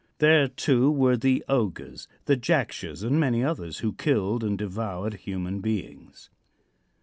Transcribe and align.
There, 0.17 0.47
too, 0.47 0.89
were 0.89 1.15
the 1.15 1.45
ogres, 1.47 2.07
the 2.25 2.35
Jakshas 2.35 3.03
and 3.03 3.19
many 3.19 3.43
others 3.43 3.77
who 3.85 3.93
killed 3.93 4.43
and 4.43 4.57
devoured 4.57 5.13
human 5.13 5.59
beings. 5.61 6.31